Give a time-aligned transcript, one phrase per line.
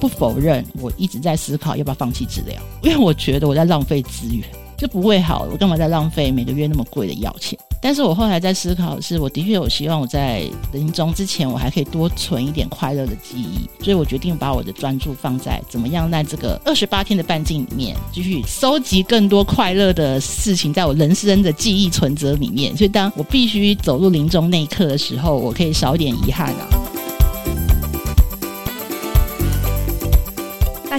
[0.00, 4.42] 不否认，我一直在思考要不要放弃治疗，因为我觉得我在浪费资源，
[4.78, 5.46] 就不会好。
[5.52, 7.58] 我干嘛在浪费每个月那么贵的药钱？
[7.82, 22.76] 但是我后来在思考的是，我的确有希望我在临终之前，我还可以多存一点快乐的记忆，所以我决定把我的专注放在怎么样在这个二十八天的半径里面，继续收集更多快乐的事情，在我人生的记忆存折里面。
[22.76, 26.89] 所以当我必须走入临终那一刻的时候，我可以少一点遗憾啊。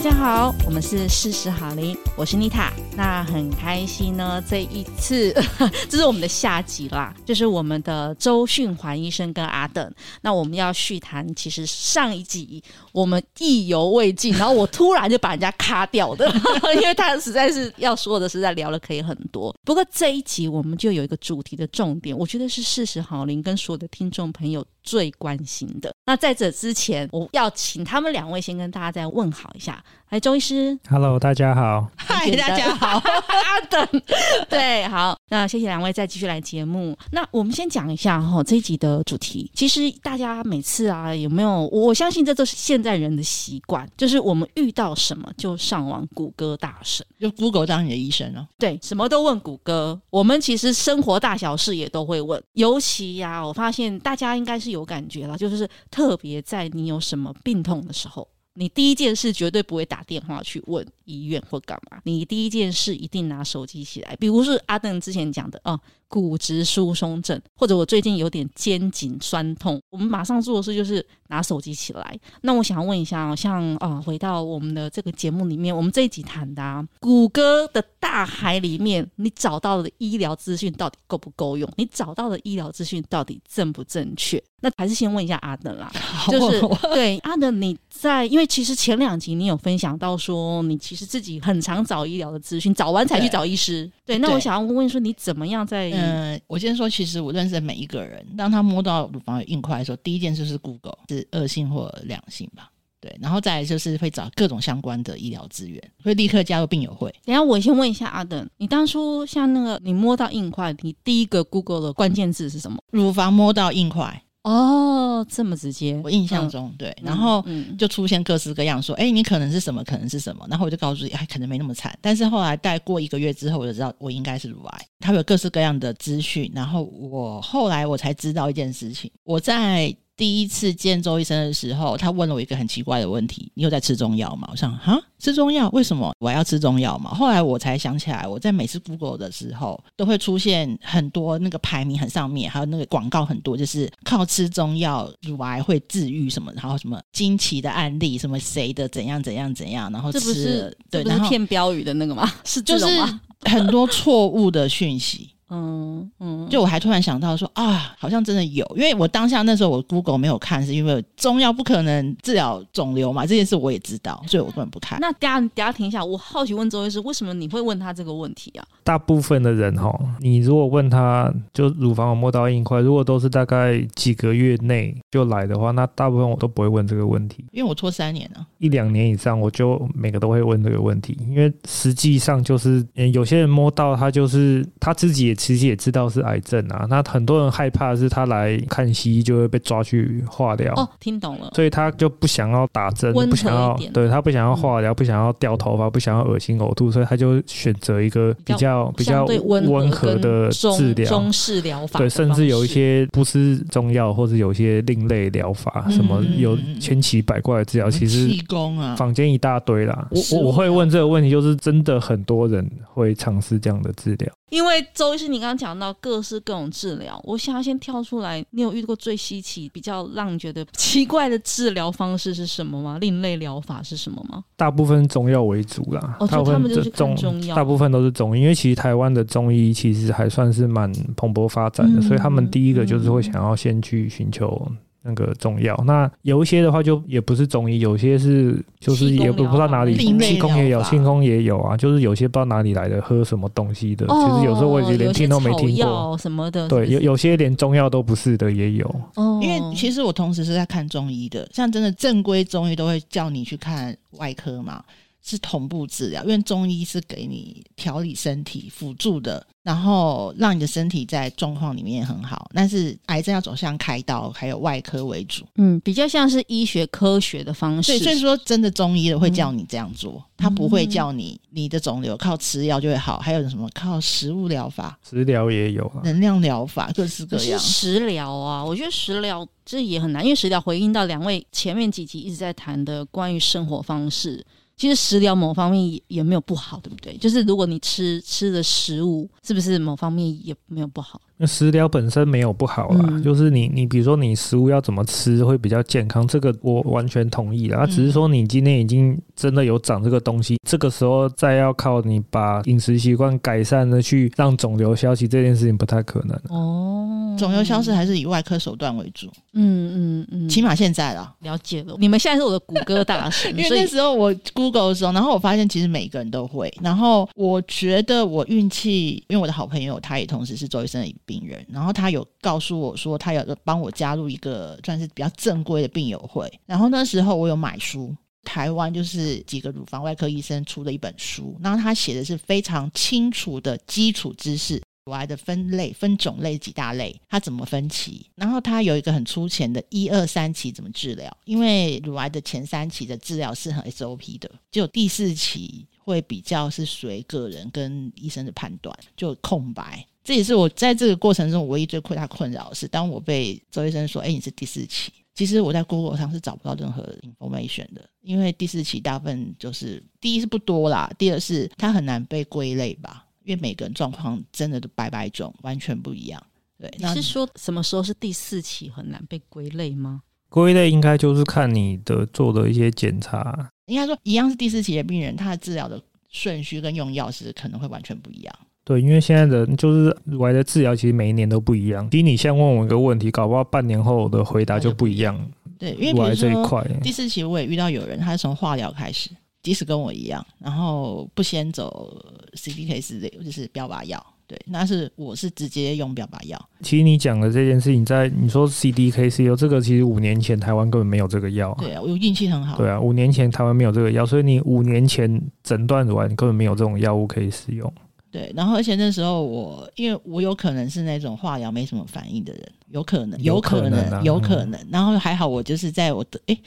[0.03, 2.73] 大家好，我们是事实好邻，我是妮塔。
[3.01, 5.33] 那很开心呢，这一次
[5.89, 9.91] 这是我们的下集啦，就是我们的周训环医生跟阿邓。
[10.21, 16.31] 那我们要续谈，其实上一集我们意犹未尽，然后我突然就把人家卡掉的，
[16.79, 19.51] 因为他实在是要说的，实在聊了可以很多。
[19.65, 25.91] 不过这一集我们就有一个主题的重点，我觉得是事实好龄跟所有的听众朋友最关心的。
[26.05, 29.83] 那在这之前，我要请他们两位先跟大家再问好一下。
[30.11, 34.01] 来，周医师，Hello，大家好，嗨，大家好， 阿等，
[34.49, 36.97] 对，好，那谢谢两位再继续来节目。
[37.13, 39.49] 那我们先讲一下哈，这一集的主题。
[39.55, 41.65] 其实大家每次啊，有没有？
[41.67, 48.45] 我相信这都是现在人的习惯，就是我们遇到什么就上网谷歌大神，就 Google 当你的医生了。
[48.59, 49.97] 对，什么都问谷歌。
[50.09, 58.27] 我们其实生活大小事也都会问，尤其呀、啊，我发现大家应该是有感觉了，就是特别在你有什么病痛的时候。
[58.53, 65.79] 你第一件事绝对不会打电话去问医院或干嘛，你第一件事一定拿手机起来，比如是阿邓之前讲的哦。
[66.11, 72.19] 骨质疏松症，或者我最近有点肩颈酸痛，我们马上做的事就是拿手机起来。
[72.41, 81.71] 那我想要问一下，像啊，回到我们的这个节目里面，我们这一集谈的啊，谷歌的大海里面，你找到的医疗资讯到底够不够用？
[81.77, 84.43] 你找到的医疗资讯到底正不正确？
[84.63, 85.91] 那还是先问一下阿德啦，
[86.29, 86.61] 就是
[86.93, 93.89] 对阿德，你在因为其实前两集你有分享到说，你其实自己很常找医疗的资讯，找完才去找医师。
[94.11, 95.89] 对，那我想要问问说，你怎么样在？
[95.91, 102.69] 嗯，我先说，其实我认识的每一个人，当他摸到乳房有硬块的时候，第一件事是 Google，是恶性或良性吧？
[102.99, 107.09] 对，然后再来就是会找各种相关的医疗资源，会立刻加入病友会。
[107.25, 112.77] 等一下我先问一下阿邓，你当初像那个你摸到硬块，你第一个 Google 的关键字是什么？
[112.91, 114.21] 乳房摸到硬块。
[114.43, 117.45] 哦，这么直接，我印象中、嗯、对，然后
[117.77, 121.97] 就出现各式各样说，哎、嗯，你可能是什么，可能是什么，然后我就告诉你，哎，可能没那么惨。
[122.01, 124.85] 但是后来待过一个月之后，我就知道我应该是乳癌。
[124.99, 129.95] 它有各式各样的资讯，然后我后来我才知道一件事情，我在。
[130.21, 135.67] 第一次见周医生的时候，他问了我一个很奇怪的问题：“你有在吃中药吗？”我想，哈，吃中药？
[135.71, 137.11] 为什么我要吃中药嘛？
[137.11, 152.31] 后来我才想起来，我在每次 Google 的时候，都会出现很多那个排名很上面，还有那个广告很多，就是靠吃中药乳癌会治愈什么，然后什么惊奇的案例，什么谁的怎样怎样怎样，然后吃这不是对，这不是骗标语的那个吗？
[152.45, 153.19] 是这种吗？
[153.39, 155.31] 就是很多错误的讯息。
[155.51, 164.97] 嗯嗯，就我还突然想到说啊，好像真的有，因为我当下那时候我 Google 没有看，是因为中药不可能治疗肿瘤嘛，这件事我也知道，所以我根本不看。
[165.01, 168.65] 那等下等下停一下，我好奇问周医师，为什么你会问他这个问题啊？
[168.83, 186.21] 大部分的人哈，你如果问他就乳房有摸到硬块，如果都是大概几个月内就来的话，那大部分我都不会问这个问题，因为我拖三年了，一两年以上我就每个都会问这个问题，因为实际上就是有些人摸到他就是他自己也其实也知道是。
[186.21, 190.71] 癌症啊，那很多人害怕的是他来看西医就会被抓去化疗。
[190.75, 201.97] 哦，听懂了，所以他就不想要打针，不想要，对，他不想要化疗，嗯，不想要掉头发，不想要恶心呕吐，所以他就选择一个比较比较温和的治疗，中式疗法。
[201.97, 210.07] 对，甚至有一些不是中药，或者有一些另类疗法，嗯，什么有千奇百怪的治疗，其实气功啊，坊间一大堆啦。
[210.11, 214.31] 我我我会问这个问题，就是真的很多人会尝试这样的治疗。
[214.51, 222.97] 因为周医师，你刚刚讲到各式各种治疗，我想要先跳出来，你有遇到过最稀奇、比较让你觉得奇怪的治疗方式是什么吗？
[222.99, 224.43] 另类疗法是什么吗？
[224.57, 234.69] 大部分中药为主啦，哦，就他们就是中中药，大部分都是中医，因为其实台湾的中医其实还算是蛮蓬勃发展的，嗯，所以他们第一个就是会想要先去寻求。
[235.03, 248.85] 那个中药，那有一些的话就也不是中医，有些是就是也不不知道哪里，气功也有，气功也有啊，就是有些不知道哪里来的，喝什么东西的，其、哦、实有时候我也连听都没听过什么的，对，有有些连中药都不是的也有。
[249.15, 254.83] 哦，因为其实我同时是在看中医的，像真的正规中医都会叫你去看外科嘛。
[255.23, 262.49] 是同步治疗，因为中医是给你调理身体辅助的，然后让你的身体在状况里面很好。
[262.53, 267.91] 但是癌症要走向开刀，还有外科为主，嗯，比较像是医学科学的方式。
[267.91, 277.59] 对，所以说真的中医的会叫你这样做，嗯、他不会叫你你的肿瘤靠吃药就会好，还有什么靠食物疗法，食疗也有啊，能量疗法各式各样。
[277.59, 284.43] 食疗啊，我觉得食疗这也很难，因为食疗回应到两位前面几集一直在谈的关于生活方式。
[284.77, 287.15] 其实食疗某方面也也没有不好，对不对？
[287.17, 291.21] 就是如果你吃吃的食物，是不是某方面也没有不好？
[291.41, 297.83] 那食疗本身没有不好啦，嗯、就是你你比如说你食物要怎么吃会比较健康，这个我完全同意啦。
[297.87, 306.39] 只是说你今天已经真的有长这个东西，嗯、这个时候再要靠你把饮食习惯改善的去让肿瘤消息，这件事情不太可能。
[306.55, 309.25] 哦，肿瘤消失还是以外科手段为主。
[309.53, 311.95] 嗯嗯嗯，起码现在啦，了解了。
[311.97, 316.71] 你们现在是我的谷歌大神， 因为那时候我 Google 的时候，然后我发现其实每个人都会。
[316.83, 326.51] 然后我觉得我运气，因为我的好朋友他也同时是周医生的病人，然后他有告诉我说，他有帮我加入一个算是比较正规的病友会。
[326.65, 328.13] 然后那时候我有买书，
[328.43, 350.05] 台湾就是几个乳房外科医生出的一本书，然后他写的是非常清楚的基础知识，乳癌的分类、分种类几大类，它怎么分期，然后他有一个很粗浅的一二三期怎么治疗，因为乳癌的前三期的治疗是很 SOP 的，就第四期会比较是随个人跟医生的判断，就空白。
[350.31, 357.03] 这也是我在这个过程中唯一最困大困扰的是，当我被周医生说：“哎，你是第四期。”其实我在 Google 上是找不到任何
[357.37, 366.41] information 的，因为第四期大部分就是第一是不多啦，第二是它很难被归类吧，因为每个人状况真的都百百种，完全不一样。
[366.79, 370.21] 对，你是说什么时候是第四期很难被归类吗？
[370.47, 378.55] 归类应该就是看你的做的一些检查，应该说一样是第四期的病人，他的治疗的顺序跟用药是可能会完全不一样。
[378.83, 382.09] 对，因为现在的就是乳癌的治疗，其实每一年都不一样。
[382.09, 385.39] 其实你现在问我一个问题，搞不好半年后的回答就不一样。
[385.77, 389.29] 对，因为乳癌这一块，第四期我也遇到有人，他是从化疗开始，
[389.63, 392.15] 即使跟我一样，然后不先走
[392.53, 394.23] CDK 四类，就是标靶药。
[394.47, 396.59] 对，那是我是直接用标靶药。
[396.81, 401.73] 其实你讲的这件事情，在你说 CDKCL 这个，其实五年前台湾根本没有这个药。
[401.79, 402.77] 对啊，我运气很好。
[402.77, 407.91] 对啊，五年前台湾没有这个药，所以你五年前诊断乳癌，你根本没有这种药物可以使用。
[408.31, 414.87] 对，然后而且那时候我，因为我有可能是那种化疗没什么反应的人，有可能，有可能，有可能，啊，有可能。
[414.89, 416.57] 然后还好，我就是在我的诶，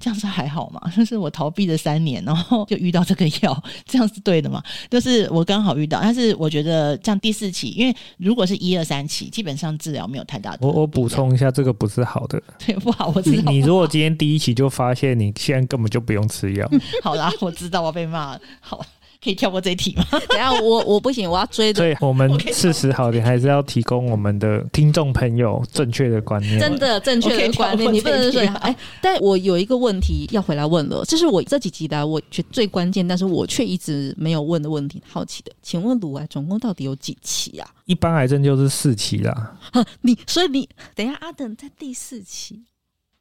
[0.00, 0.80] 这样子还好嘛？
[0.96, 4.62] 就是我逃避了三年，然后就遇到这个药，这样是对的嘛？
[4.88, 10.66] 就是我刚好遇到，但是我觉得像第四期，因为如果是一二三期，基本上治疗没有太大的。
[10.66, 13.12] 我我补充一下，这个不是好的，对，不好。
[13.14, 13.52] 我知道。
[13.52, 16.66] 你如果今天第一期就发现，你现在根本就不用吃药。
[17.04, 18.40] 好啦，我知道我被骂了。
[18.60, 18.82] 好。
[19.22, 20.04] 可以跳过这一题吗？
[20.28, 21.78] 等下我我不行，我要追的。
[21.78, 26.58] 所以我们 事实好点，还是要提供我们的听众朋友正确的观念。
[26.58, 28.74] 真的正确的观念，你不能说哎。
[29.00, 35.00] 但我有一个问题要回来问了，这是我这几集来我觉得最关键，但是我却一直没有问的问题。
[35.08, 37.68] 好奇的，请问乳癌总共到底有几期啊？
[37.84, 39.56] 一般癌症就是四期啦。
[40.00, 42.64] 你所以你等一下，阿等在第四期。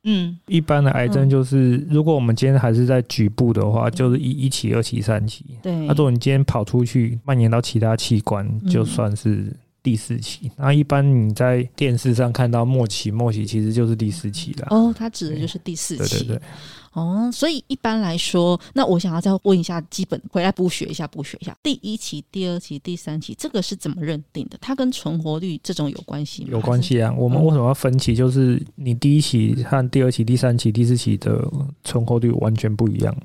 [0.03, 5.45] 嗯，一般的癌症就是，如果我们今天还是在局部的话，就是一一期、二期、三期。
[5.61, 10.51] 对，那如果你今天跑出去蔓延到其他器官，就算是第四期。
[10.57, 14.67] 那一般你在电视上看到末期、末期，其实就是第四期了。
[14.71, 16.19] 哦，它指的就是第四期。
[16.19, 16.41] 对对对。
[16.93, 21.55] 哦，所以一般来说，那我想要再问一下，基本回来补学一下，补学一下。
[21.63, 24.57] 第一期、第二期、第三期，这个是怎么认定的？
[24.59, 26.49] 它跟存活率这种有关系吗？
[26.51, 27.13] 有关系啊。
[27.17, 28.13] 我们为什么要分期？
[28.13, 31.49] 就是你第一期和第二期、第三期、第四期的
[31.83, 33.15] 存活率完全不一样。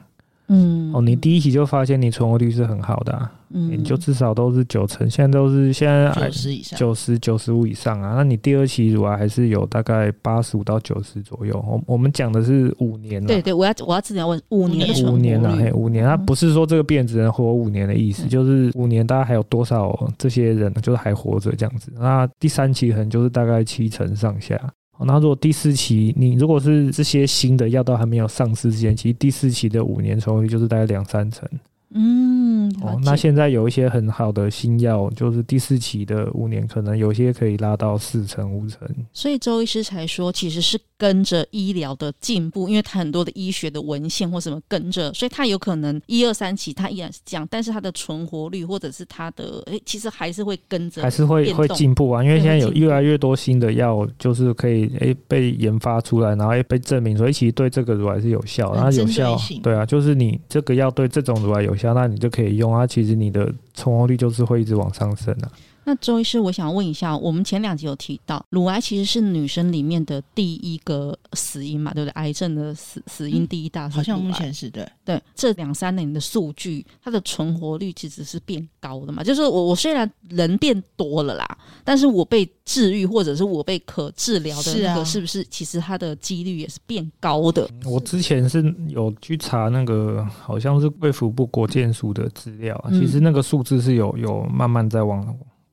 [0.48, 8.14] 嗯，哦，你第一期就发现你存活率是很好的，啊，嗯，你就至少都是九成，现在都是现在九十以上，九十九十五以上啊。
[8.16, 11.54] 那你第二期乳癌还是有大概八十五到九十左右。
[11.66, 21.90] 我我们讲的是五年，对对，我要我要自己要问五年五年啊，嘿，五年，它不是说这个病只能活五年的意思，嗯，就是五年大概还有多少这些人就是还活着这样子。
[21.98, 24.56] 那第三期可能就是大概七成上下。
[25.04, 31.48] 那如果第四期，你如果是这些新的药到还没有上市之前，其实第四期的五年成功率就是大概两三成。
[31.94, 38.80] 嗯，哦，那现在有一些很好的新药，就是第四期的五年可能有些可以拉到四成五成。
[39.12, 52.24] 所以周医师才说，其实是跟着医疗的进步，因为他很多的医学的文献或什么跟着，所以他有可能一二三期他依然是这样，但是他的存活率或者是他的诶，其实还是会跟着，还是会会进步啊。
[52.24, 62.86] 因为现在有越来越多新的药，就是可以诶被研发出来，然后诶被证明说，其实对这个乳癌是有效，然后有效，对啊，就是你这个药对这种乳癌有效，那你就可以用啊。
[62.86, 65.50] 其实你的存活率就是会一直往上升啊。
[65.88, 72.12] 那周医师，我想问一下，我们前两集有提到，乳癌其实是女生里面的第一个死因嘛，对不对？
[72.14, 74.84] 癌症的死死因第一大，好像目前是对。
[75.04, 79.22] 对，这两三年的数据，它的存活率其实是变高的嘛。
[79.22, 87.70] 就是我我虽然人变多了啦，但是我被治愈或者是我被可治疗的那个，是不是其实它的几率也是变高的？
[87.84, 95.24] 我之前是有去查那个，好像是卫福部国健署的资料，其实那个数字是有有慢慢在往。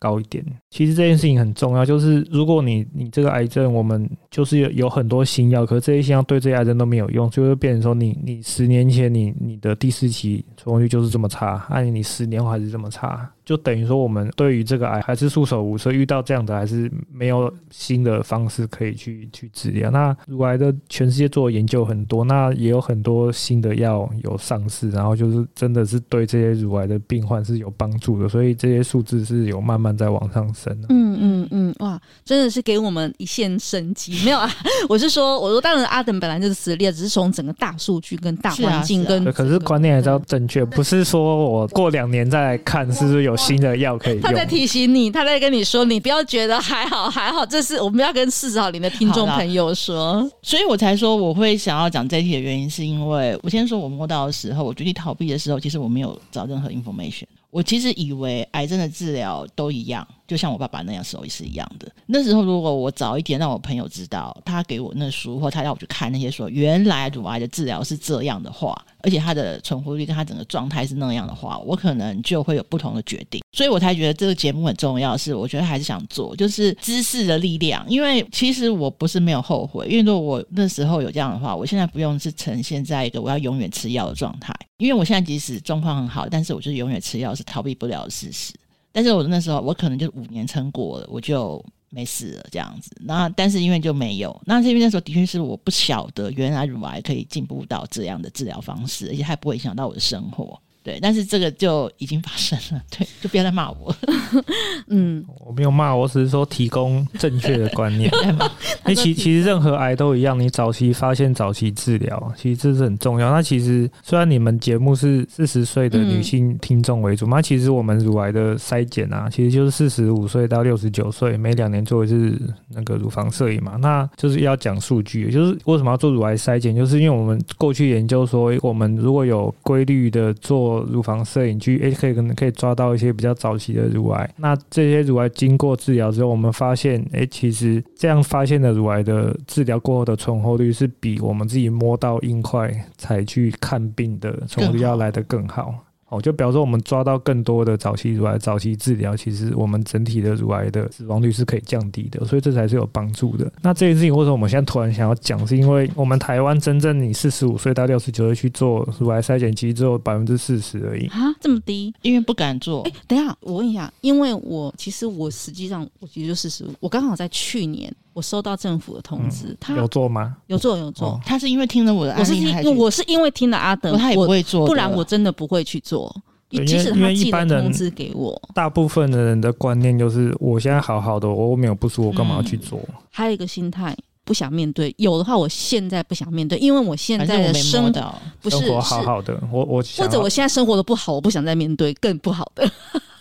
[0.03, 1.85] 高一点，其实这件事情很重要。
[1.85, 13.31] 就是如果你你这个癌症，我们就是有有很多新药，可是这些新药对这些癌症都没有用，就会变成说你你十年前你你的第四期存活率就是这么差，按、啊、你十年后还是这么差。
[13.45, 19.91] 就等于说，我们对于这个癌还是束手无策，遇到这样的还是没有新的方式可以去去治疗。
[19.91, 30.87] 那乳癌的全世界做的研究很多，那也有很多新的药有上市，然后就是真的是对这些乳癌的病患是有帮助的，所以这些数字是有慢慢在往上升的。
[30.89, 34.13] 嗯嗯嗯，哇，真的是给我们一线生机。
[34.23, 34.49] 没有啊，
[34.87, 43.32] 我是说，我说当然阿等本来就是实例，只是从整个大数据跟大环境跟、啊啊，可是观念还是要正确，不是说我过两年再来看是不是有。
[43.33, 57.25] 有新的药可以用，他在提醒你，他在跟你说，你不要觉得还好还好，这是我们要跟四十好龄的听众朋友说，所以我才说我会想要讲这题的原因，是因为我先说我摸到的时候，我决定逃避的时候，其实我没有找任何 information。
[57.49, 61.91] 我其实以为癌症的治疗都一样，就像我爸爸那样时候也是一样的。
[62.05, 73.41] 那时候如果我早一点让我朋友知道，他给我那书或他要我去看那些说原来乳癌的治疗是这样的话，而且他的存活率跟他整个状态是那样的话，我可能就会有不同的决定。
[73.51, 77.85] 所以我才觉得这个节目很重要，是我觉得还是想做，就是知识的力量。
[77.87, 84.53] 因为其实我不是没有后悔，因为如果我那时候有这样的话，我现在不用是呈现在一个我要永远吃药的状态。
[84.77, 88.53] 因为我现在即使状况很好，但是我就是永远吃药是逃避不了的事实。
[88.93, 92.89] 但是我那时候我可能就五年撑过了，我就没事了这样子。
[93.01, 100.57] 那但是因为就没有，那是因为那时候的确是我不晓得原来乳癌可以进步到这样的治疗方式，而且还不会影响到我的生活。
[100.83, 103.95] 对，但是这个就已经发生了，对，就不要再骂我。
[104.87, 108.11] 嗯，我没有骂，我只是说提供正确的观念。
[108.83, 113.31] 那其其实任何癌都一样，你早期发现、早期治疗，其实这是很重要。
[113.31, 122.37] 那其实虽然你们节目是四十岁的女性听众为主，那、嗯、其实我们乳癌的筛检啊，其实就是四十五岁到六十九岁，每两年做一次
[122.69, 123.77] 那个乳房摄影嘛。
[123.77, 134.29] 那就是要讲数据，就是为什么要做乳癌筛检，就是因为我们过去研究说，我们如果有规律的做乳房摄影去，诶，可以可能可以抓到一些比较早期的乳癌。
[134.37, 145.75] 那这些乳癌经过治疗之后，我们发现，诶，其实这样发现的乳癌的治疗过后的存活率是比我们自己摸到硬块才去看病的存活率要来得更好。
[146.13, 153.51] 哦，就比方说，我们抓到更多的早期乳癌，早期治疗，其实我们整体的乳癌的死亡率是可以降低的，所以这才是有帮助的。
[153.63, 161.91] 那这件事情为什么我们现在突然想要讲，是因为我们台湾真正你四十五岁到六十九岁去做乳癌筛检，其实只有百分之四十而已啊，这么低？
[162.03, 162.83] 因为不敢做。
[162.83, 167.91] 哎，等一下，我问一下，因为我其实我实际上我其实就四十五，我刚好在去年。
[168.13, 170.37] 我收到政府的通知，嗯、他有做吗？
[170.47, 171.19] 有做，有做。
[171.25, 176.15] 他是因为听了我的案例，我是因我是因为听了阿德，他也不会做，不然我真的不会去做。
[176.49, 182.79] 即使他寄了通知给我，大部分的人的观念就是，我现在好好的，我没有不舒服，我干嘛要去做？
[182.89, 184.93] 嗯、还有一个心态，不想面对。
[184.99, 192.69] 有的话，我现在不想面对，因为我现在的生活不是生活好好的，我我或者我现在生活的不好，我不想再面对更不好的。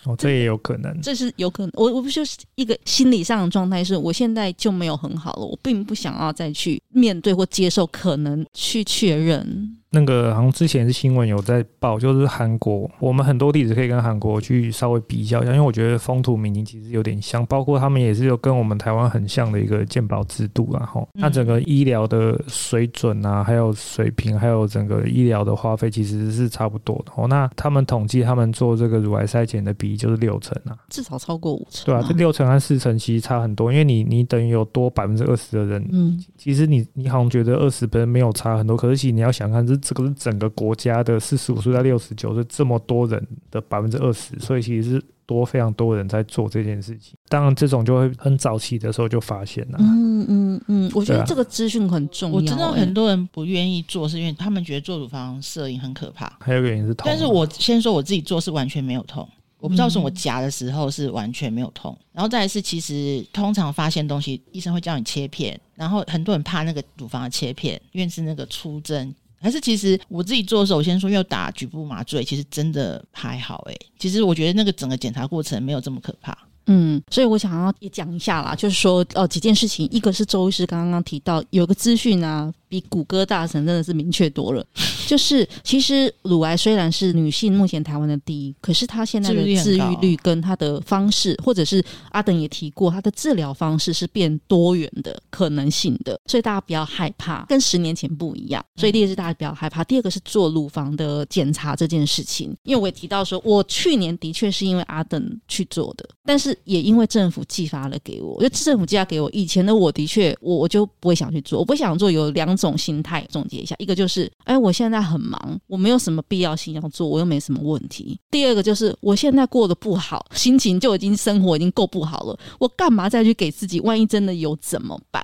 [0.05, 1.71] 哦，这也有可能，这是有可能。
[1.75, 9.77] 我我不就是一个心理上的状态，是我现在就没有很好了，我并不想要再去面对或接受，可能去确认。
[9.93, 27.27] 那个好像之前是新闻有在报，就是韩国，我们很多例子可以跟韩国去稍微比较一下，因为我觉得风土民情其实有点像，包括他们也是有跟我们台湾很像的一个健保制度啊，吼，那整个医疗的水准啊，还有水平，还有整个医疗的花费其实是差不多的哦。
[27.27, 39.77] 那他们统计他们做这个乳癌筛检的比例就是六成啊，至少超过五成，对啊，这六成和四成其实差很多，因为你你等于有多百分之二十的人，嗯，其实你你好像觉得二十分没有差很多，可是其实你要想看这。
[39.83, 47.15] 这个是整个国家的四十五岁到六十九岁这么多人的百分之二十，所以其实是多非常多人在做这件事情。
[47.27, 49.77] 当然这种就会很早期的时候就发现了。
[49.79, 52.35] 嗯嗯嗯，我觉得这个资讯很重要。
[52.37, 56.31] 我知道很多人不愿意做，是因为他们觉得做乳房摄影很可怕。
[56.39, 57.03] 还有一个原因是痛。
[57.05, 59.27] 但是我先说我自己做是完全没有痛。
[59.59, 69.15] 我不知道是我夹的时候是完全没有痛，然后再来是其实通常发现东西，医生会叫你切片，然后很多人怕那个乳房的切片，因为是那个粗针。
[69.43, 73.77] 还是其实我自己做的时候，我先说要打局部麻醉，其实真的还好诶。
[73.99, 76.35] 其实我觉得那个整个检查过程没有这么可怕。
[76.67, 82.53] 嗯，所以我想要也讲一下啦，就是说呃几件事情，一个是周医师刚刚提到有个资讯啊。
[82.73, 84.65] 比谷歌大神真的是明确多了，
[85.05, 98.65] 就是其实乳癌虽然是女性目前台湾的第一，可是它现在的治愈率跟它的方式，或者是阿等也提过，它的治疗方式是变多元的可能性的，所以大家不要害怕，跟十年前不一样。
[98.75, 112.73] 所以第一个是大家不要害怕，第二个是做乳房的检查这件事情，因为我也提到说，我去年的确是因为阿等去做的，但是也因为政府寄发了给我，就政府寄发给我，以前的我的确我我就不会想去做，我不想做有两种。
[112.83, 118.19] 心态总结一下，一个就是，哎，我现在很忙，我没有什么必要性要做，我又没什么问题。
[118.29, 123.79] 第二个就是，我现在过得不好，心情就已经生活已经够不好了，我干嘛再去给自己？
[123.79, 125.23] 万一真的有怎么办？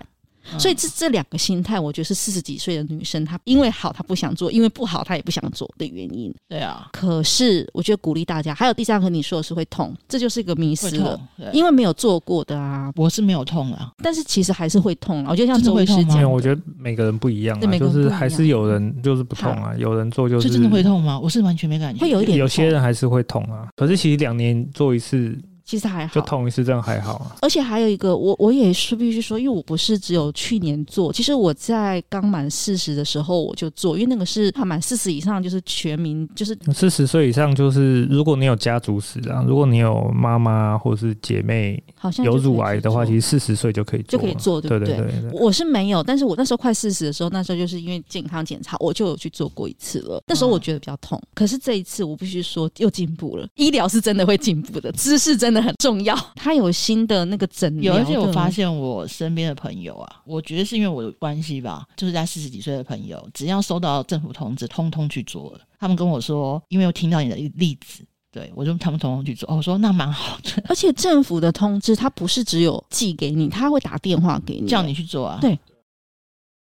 [0.58, 6.34] 所以这这两个心态，我觉得是四十几岁的女生，她因为好她不想做，因为不好她也不想做的原因。
[6.48, 6.90] 对啊。
[6.94, 11.20] 可是我觉得鼓励大家，还有第三个你说的是会痛，这就是一个迷失了。
[11.54, 15.32] 因为没有做过的啊，我是没有痛啊，但是其实还是会痛啊。
[15.32, 20.48] 我觉得像周医师讲，我觉得每个人不一样啊，就是还是有人就是不痛啊，有人做就是。
[20.48, 21.20] 是真的会痛吗？
[21.20, 22.02] 我是完全没感觉。
[22.02, 22.38] 会有一点。
[22.38, 25.38] 有些人还是会痛啊，可是其实两年做一次。
[25.70, 27.36] 其实还好，就痛一次这样还好啊。
[27.44, 44.96] 而且还有一个，我我也是必须说，因为我不是只有去年做，其实我在刚满四十的时候我就做，因为那个是他满四十以上就是全民，就是四十岁以上就是如果你有家族史啊，如果你有妈妈或是姐妹好像有乳癌的话，其实四十岁就可以做就可以做，对不对？
[44.96, 50.20] 对对对对，我是没有，但是我那时候快四十的时候，那时候就是因为健康检查，我就有去做过一次了。
[50.26, 56.16] 那时候我觉得比较痛，可是这一次我必须说又进步了，医疗是真的会进步的，知识真的很重要。
[56.36, 65.60] 他有新的那个诊疗，有，而且我发现我身边的朋友啊，我觉得是因为我的关系吧，就是在四十几岁的朋友，只要收到政府通知，通通去做了。
[65.80, 69.54] 他们跟我说，因为我听到你的例子，对，我就他们通通去做。
[69.56, 75.40] 我说那蛮好的，而且政府的通知，他不是只有寄给你，他会打电话给你，叫你去做啊。
[75.42, 75.58] 对。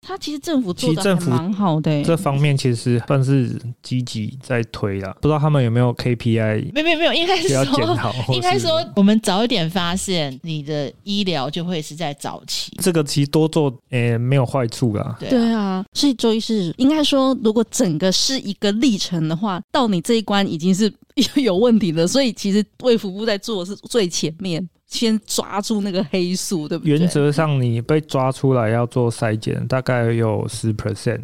[0.00, 5.14] 他其实政府做的还蛮好的，这方面其实算是积极在推啦。
[5.20, 6.72] 不知道他们有没有 KPI？
[6.72, 7.64] 没有没有没有，应该说
[8.32, 12.72] 应该说，我们早一点发现你的医疗就会是在早期。
[12.80, 15.16] 这个其实多做诶、欸、没有坏处啦。
[15.20, 20.90] 对啊，所以周医师应该说，如果整个是一个历程的话，到你这一关已经是
[21.36, 22.06] 有问题了。
[22.06, 24.66] 所以其实卫福部在做的是最前面。
[24.88, 26.98] 先抓住那个黑素，对不对？
[26.98, 31.20] 原则上，你被抓出来要做筛检，大概有十 percent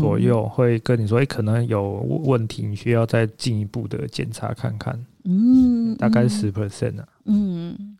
[0.00, 1.90] 左右会跟你说，哎、嗯，可能有
[2.24, 4.98] 问题，你需要再进一步的检查看看。
[5.24, 7.08] 嗯，大概十 percent 啊。
[7.26, 7.97] 嗯，哦。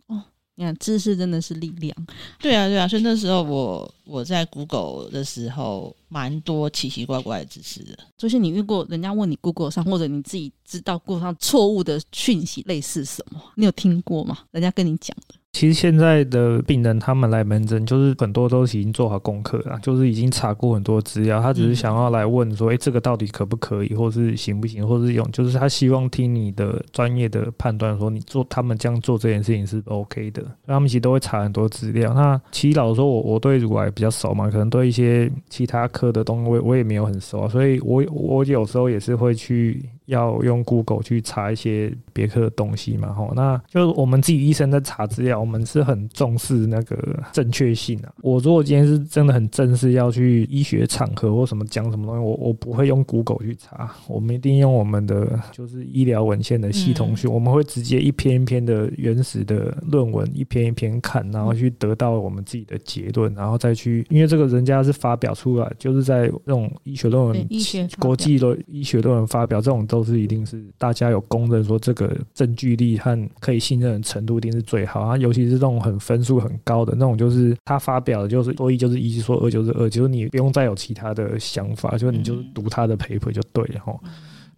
[0.58, 1.96] 你看，知识真的是力量。
[2.40, 7.96] 对啊，对啊，所以那时候我我在 Google 的时候，蛮多奇奇怪怪的知识的。
[8.16, 13.40] 就是你遇过人家问你 Google 上，或者你自己知道 Google 上错误的讯息，类似什么？
[13.54, 14.36] 你有听过吗？
[14.50, 15.36] 人家跟你讲的。
[15.58, 30.44] 其实现在的病人他们来门诊，就是很多都已经做好功课了，就是已经查过很多资料，他只是想要来问说，哎、欸，这个到底可不可以，或是行不行，或是用，就是他希望听你的专业的判断，说你做他们这样做这件事情是 OK 的。
[30.64, 32.14] 他们其实都会查很多资料。
[32.14, 39.84] 那其实老实说，我我对乳癌比较熟嘛，可能对一些其他科的东西我也没有很熟啊，所以我我有时候也是会去。
[40.08, 48.12] 要用 Google 去查一些别克的东西嘛，吼，那就是我们自己医生在查资料，我们是很重视那个正确性啊。
[48.22, 67.48] 我如果今天是真的很正式要去医学场合或什么讲什么东西，我我不会用 Google 去查，我们一定用我们的就是医疗文献的系统去，我们会直接一篇一篇的原始的论文一篇一篇看，然后去得到我们自己的结论，然后再去，因为这个人家是发表出来，就是在这种医学论文、
[67.98, 69.97] 国际的医学论文发表这种都。
[69.98, 83.98] 都是一定是大家有公认说这个证据力和可以信任的程度一定是最好啊，尤其是这种很分数很高的那种，就是他发表的就是说一就是一，说二就是二，就是你不用再有其他的想法，就是你就是读他的 paper 就对了哈。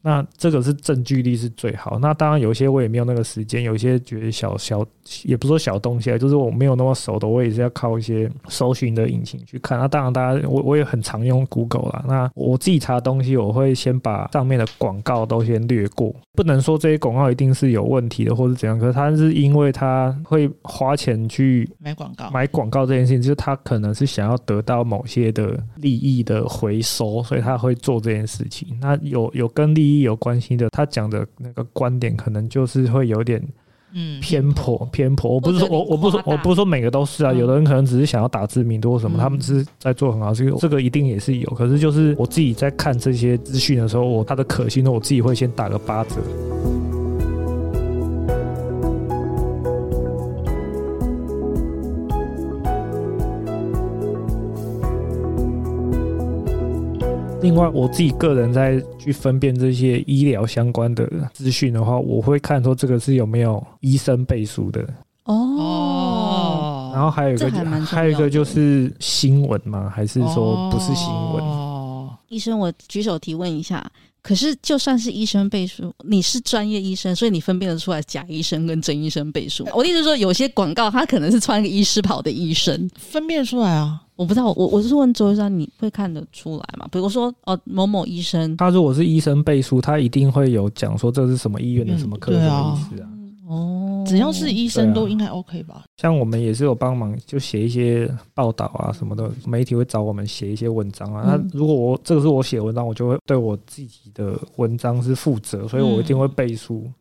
[0.03, 1.99] 那这个是证据力是最好。
[1.99, 4.85] 那当然有些我也没有那个时间，有些觉得小小
[5.25, 9.79] 也不说小东西啊，就是我没有那么熟的，我也是要靠一些搜寻的引擎去看。
[9.79, 12.05] 那当然大家我我也很常用 Google 啦。
[12.09, 18.79] 那我自己查东西，我会先把上面的广告都先略过，不能说这些广告一定是有问题的或者怎样。
[18.79, 28.79] 可是他是因为他会花钱去买广告，买广告这件事情，就是他可能是想要得到某些的利益的回收，所以他会做这件事情。
[28.81, 33.43] 那有有跟利益有关系的，他讲的那个观点可能就是会有点
[33.93, 35.33] 嗯偏颇偏颇。
[35.35, 41.51] 我不是说我我不是说我不是说每个都是啊，有的人可能只是想要打知名度什么，他们只是在做很好，这个这个一定也是有。
[41.51, 46.17] 可是就是我自己在看这些资讯的时候，我他的可信度我自己会先打个八折。
[57.43, 64.87] 另外，我自己个人在去分辨这些医疗相关的资讯的话，我会看说这个是有没有医生背书的
[65.25, 66.91] 哦。
[66.93, 67.51] 然后还有一个，
[67.87, 69.91] 还有一个就是新闻吗？
[69.95, 71.43] 还是说不是新闻？
[71.45, 73.91] 哦，医生，我举手提问一下。
[74.23, 79.67] 可是就算是医生背书，你是专业医生，所以你分辨得出来假医生跟真医生背书。
[79.75, 84.03] 我的意思是说，有些广告他可能是穿一个医师袍的医生，分辨出来啊。
[84.21, 86.87] 我不知道，我我是问周医生，你会看得出来吗？
[86.93, 93.09] 比如说，哦，某某医生，他如果是医生背书，他一定会有讲说这是什么医院的什么科什么医师啊。
[93.49, 95.85] 哦，只要是医生都应该 OK 吧？
[95.97, 101.25] 像我们也是有帮忙，就写一些报道啊什么的，媒体会找我们写一些文章啊。
[101.27, 106.83] 那如果我这个是我写文章，我就会对我自己的文章是负责，所以我一定会背书。
[106.85, 106.95] 嗯，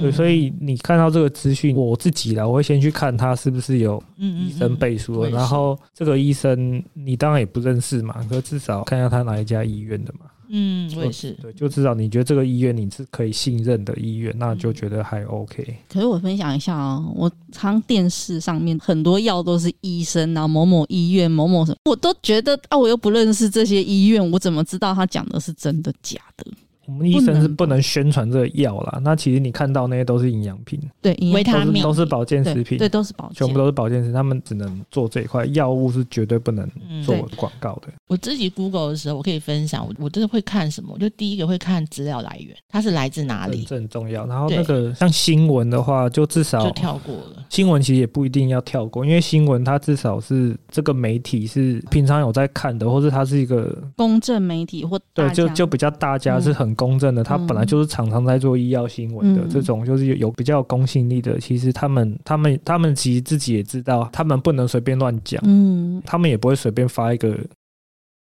[0.00, 10.26] 对，所以你看到这个资讯，我自己啦，我会先去看他是不是有医生背书的，然后这个医生你当然也不认识嘛，可至少看一下他哪一家医院的嘛。
[10.48, 11.32] 嗯，我也是。
[11.42, 15.76] 对，就至少你觉得这个医院你是可以信任的医院，那就觉得还 OK。
[15.88, 26.46] 可是我分享一下啊、喔，我常电视上面很多药都是医生，然后某某医院某某什么，我都觉得啊，我又不认识这些医院，我怎么知道他讲的是真的假的？
[26.86, 29.00] 我们医生是不能宣传这个药啦。
[29.02, 34.14] 那其实你看到那些都是营养品，对，维他命都是保健食品，对，都是保健，全部都是保健食品。
[34.14, 36.68] 他们只能做这一块，药物是绝对不能
[37.04, 37.88] 做广告的。
[38.06, 40.90] 我自己 Google 的时候，我可以分享，我我真的会看什么？
[40.94, 44.26] 我就第一个会看资料来源，它是来自哪里，这很重要。
[44.26, 47.44] 然后那个像新闻的话，就至少就跳过了。
[47.48, 57.56] 新闻其实也不一定要跳过，因为新闻它至少是这个媒体是平常有在看的，或是它是一个公正媒体或对，就就比较大家是很公正的，他本。
[57.56, 61.40] 来就是常常在做医药新闻的这种，就是有有比较有公信力的。
[61.40, 65.42] 其实他们、他们、他们其实自己也知道，他们不能随便乱讲。
[65.46, 67.34] 嗯，他们也不会随便发一个